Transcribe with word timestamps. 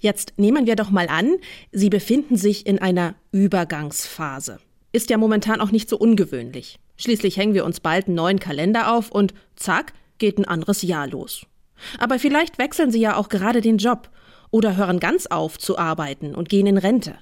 Jetzt 0.00 0.34
nehmen 0.36 0.66
wir 0.66 0.76
doch 0.76 0.90
mal 0.90 1.08
an, 1.08 1.36
Sie 1.72 1.90
befinden 1.90 2.36
sich 2.36 2.66
in 2.66 2.78
einer 2.78 3.16
Übergangsphase. 3.32 4.60
Ist 4.92 5.10
ja 5.10 5.18
momentan 5.18 5.60
auch 5.60 5.72
nicht 5.72 5.88
so 5.88 5.98
ungewöhnlich. 5.98 6.78
Schließlich 6.96 7.36
hängen 7.36 7.54
wir 7.54 7.64
uns 7.64 7.80
bald 7.80 8.06
einen 8.06 8.14
neuen 8.14 8.38
Kalender 8.38 8.92
auf 8.92 9.10
und 9.10 9.34
zack, 9.56 9.92
geht 10.18 10.38
ein 10.38 10.44
anderes 10.44 10.82
Jahr 10.82 11.08
los. 11.08 11.46
Aber 11.98 12.18
vielleicht 12.18 12.58
wechseln 12.58 12.90
Sie 12.90 13.00
ja 13.00 13.16
auch 13.16 13.28
gerade 13.28 13.60
den 13.60 13.78
Job 13.78 14.10
oder 14.50 14.76
hören 14.76 15.00
ganz 15.00 15.26
auf 15.26 15.58
zu 15.58 15.78
arbeiten 15.78 16.34
und 16.34 16.48
gehen 16.48 16.66
in 16.66 16.78
Rente. 16.78 17.16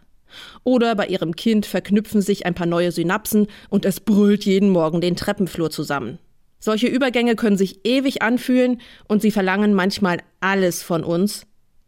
Oder 0.65 0.95
bei 0.95 1.07
Ihrem 1.07 1.35
Kind 1.35 1.67
verknüpfen 1.67 2.21
sich 2.21 2.47
ein 2.47 2.55
paar 2.55 2.67
neue 2.67 2.93
Synapsen 2.93 3.47
und 3.71 3.85
es 3.85 4.01
brüllt 4.01 4.45
jeden 4.45 4.71
Morgen 4.71 5.01
den 5.01 5.17
Treppenflur 5.17 5.71
zusammen. 5.71 6.19
Solche 6.59 6.89
Übergänge 6.89 7.37
können 7.37 7.57
sich 7.57 7.87
ewig 7.87 8.23
anfühlen 8.23 8.81
und 9.09 9.23
sie 9.23 9.31
verlangen 9.31 9.75
manchmal 9.75 10.19
alles 10.41 10.83
von 10.83 11.05
uns, 11.05 11.47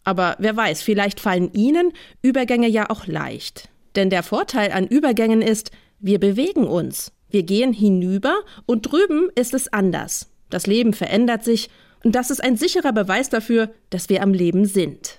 aber 0.08 0.36
wer 0.38 0.56
weiß, 0.56 0.80
vielleicht 0.80 1.20
fallen 1.20 1.52
Ihnen 1.52 1.92
Übergänge 2.22 2.66
ja 2.66 2.88
auch 2.88 3.06
leicht. 3.06 3.68
Denn 3.94 4.08
der 4.08 4.22
Vorteil 4.22 4.72
an 4.72 4.86
Übergängen 4.86 5.42
ist, 5.42 5.70
wir 6.00 6.18
bewegen 6.18 6.66
uns. 6.66 7.12
Wir 7.28 7.42
gehen 7.42 7.74
hinüber 7.74 8.38
und 8.64 8.90
drüben 8.90 9.28
ist 9.34 9.52
es 9.52 9.70
anders. 9.70 10.30
Das 10.48 10.66
Leben 10.66 10.94
verändert 10.94 11.44
sich 11.44 11.68
und 12.02 12.14
das 12.14 12.30
ist 12.30 12.42
ein 12.42 12.56
sicherer 12.56 12.94
Beweis 12.94 13.28
dafür, 13.28 13.70
dass 13.90 14.08
wir 14.08 14.22
am 14.22 14.32
Leben 14.32 14.64
sind. 14.64 15.18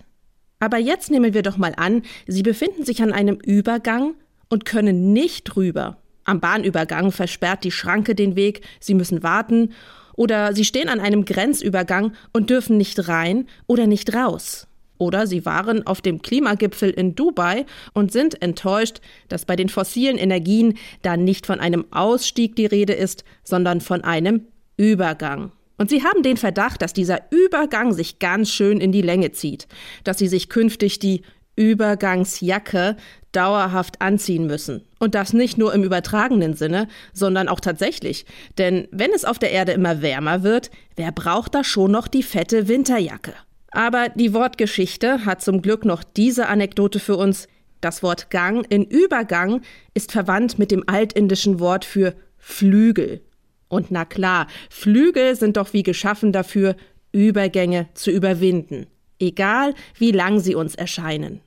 Aber 0.60 0.80
jetzt 0.80 1.12
nehmen 1.12 1.36
wir 1.36 1.44
doch 1.44 1.58
mal 1.58 1.74
an, 1.78 2.02
Sie 2.26 2.42
befinden 2.42 2.84
sich 2.84 3.04
an 3.04 3.14
einem 3.14 3.36
Übergang 3.36 4.16
und 4.50 4.66
können 4.66 5.14
nicht 5.14 5.56
rüber. 5.56 5.98
Am 6.24 6.40
Bahnübergang 6.40 7.12
versperrt 7.12 7.64
die 7.64 7.72
Schranke 7.72 8.16
den 8.16 8.36
Weg, 8.36 8.62
Sie 8.80 8.96
müssen 8.96 9.22
warten, 9.22 9.70
oder 10.14 10.56
Sie 10.56 10.66
stehen 10.66 10.90
an 10.90 11.00
einem 11.00 11.26
Grenzübergang 11.26 12.14
und 12.34 12.50
dürfen 12.50 12.76
nicht 12.78 13.08
rein 13.08 13.48
oder 13.68 13.86
nicht 13.86 14.16
raus. 14.16 14.66
Oder 15.00 15.26
sie 15.26 15.46
waren 15.46 15.88
auf 15.88 16.02
dem 16.02 16.22
Klimagipfel 16.22 16.92
in 16.92 17.16
Dubai 17.16 17.66
und 17.94 18.12
sind 18.12 18.40
enttäuscht, 18.44 19.00
dass 19.30 19.46
bei 19.46 19.56
den 19.56 19.70
fossilen 19.70 20.18
Energien 20.18 20.78
da 21.02 21.18
nicht 21.18 21.48
von 21.48 21.60
einem 21.60 21.86
Ausstieg 21.92 22.56
die 22.56 22.68
Rede 22.68 22.94
ist, 22.94 23.24
sondern 23.44 23.82
von 23.82 24.04
einem 24.04 24.46
Übergang. 24.78 25.52
Und 25.78 25.90
sie 25.90 26.04
haben 26.04 26.22
den 26.22 26.36
Verdacht, 26.36 26.82
dass 26.82 26.92
dieser 26.92 27.22
Übergang 27.32 27.94
sich 27.94 28.20
ganz 28.20 28.52
schön 28.52 28.82
in 28.82 28.92
die 28.92 29.02
Länge 29.02 29.32
zieht, 29.32 29.68
dass 30.04 30.18
sie 30.18 30.28
sich 30.28 30.50
künftig 30.50 31.00
die 31.00 31.22
Übergangsjacke 31.56 32.98
dauerhaft 33.32 34.02
anziehen 34.02 34.48
müssen. 34.48 34.84
Und 35.00 35.16
das 35.16 35.32
nicht 35.32 35.58
nur 35.58 35.74
im 35.74 35.84
übertragenen 35.84 36.56
Sinne, 36.56 36.90
sondern 37.14 37.48
auch 37.48 37.62
tatsächlich. 37.62 38.26
Denn 38.58 38.90
wenn 38.92 39.12
es 39.14 39.24
auf 39.24 39.40
der 39.40 39.52
Erde 39.52 39.72
immer 39.72 40.02
wärmer 40.02 40.44
wird, 40.44 40.72
wer 40.98 41.14
braucht 41.14 41.56
da 41.56 41.64
schon 41.64 41.92
noch 41.92 42.10
die 42.10 42.24
fette 42.24 42.68
Winterjacke? 42.68 43.34
Aber 43.72 44.10
die 44.10 44.34
Wortgeschichte 44.34 45.26
hat 45.26 45.42
zum 45.42 45.62
Glück 45.62 45.86
noch 45.86 46.04
diese 46.04 46.48
Anekdote 46.48 47.00
für 47.00 47.18
uns. 47.18 47.48
Das 47.82 48.04
Wort 48.04 48.30
Gang 48.30 48.66
in 48.70 48.84
Übergang 48.84 49.62
ist 49.94 50.12
verwandt 50.12 50.60
mit 50.60 50.72
dem 50.72 50.84
altindischen 50.88 51.60
Wort 51.60 51.86
für 51.86 52.16
Flügel. 52.38 53.22
Und 53.68 53.92
na 53.92 54.06
klar, 54.06 54.48
Flügel 54.70 55.36
sind 55.36 55.58
doch 55.58 55.74
wie 55.74 55.84
geschaffen 55.84 56.32
dafür, 56.32 56.76
Übergänge 57.12 57.88
zu 57.94 58.12
überwinden, 58.12 58.88
egal 59.20 59.74
wie 59.98 60.12
lang 60.12 60.40
sie 60.40 60.56
uns 60.56 60.76
erscheinen. 60.76 61.42